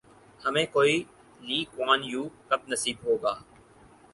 [0.41, 0.95] ہمیں کوئی
[1.41, 3.33] لی کوآن یو کب نصیب ہوگا؟